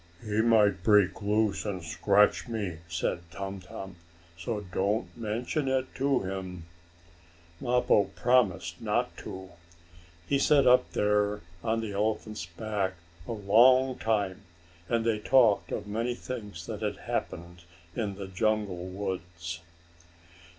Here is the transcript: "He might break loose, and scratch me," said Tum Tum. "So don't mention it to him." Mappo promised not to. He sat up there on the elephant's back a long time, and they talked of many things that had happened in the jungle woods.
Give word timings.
"He 0.25 0.41
might 0.41 0.81
break 0.81 1.21
loose, 1.21 1.63
and 1.63 1.83
scratch 1.83 2.47
me," 2.47 2.79
said 2.87 3.21
Tum 3.29 3.59
Tum. 3.59 3.97
"So 4.35 4.61
don't 4.61 5.15
mention 5.15 5.67
it 5.67 5.93
to 5.93 6.21
him." 6.21 6.65
Mappo 7.59 8.05
promised 8.15 8.81
not 8.81 9.15
to. 9.17 9.51
He 10.27 10.39
sat 10.39 10.65
up 10.65 10.93
there 10.93 11.41
on 11.63 11.81
the 11.81 11.91
elephant's 11.93 12.47
back 12.47 12.93
a 13.27 13.31
long 13.33 13.95
time, 13.99 14.41
and 14.89 15.05
they 15.05 15.19
talked 15.19 15.71
of 15.71 15.85
many 15.85 16.15
things 16.15 16.65
that 16.65 16.81
had 16.81 16.97
happened 16.97 17.61
in 17.95 18.15
the 18.15 18.25
jungle 18.27 18.87
woods. 18.87 19.59